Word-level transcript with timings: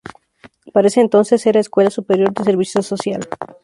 Para 0.73 0.87
ese 0.87 0.99
entonces 0.99 1.45
era 1.45 1.59
"Escuela 1.59 1.91
Superior 1.91 2.33
de 2.33 2.43
Servicio 2.43 2.81
Social". 2.81 3.29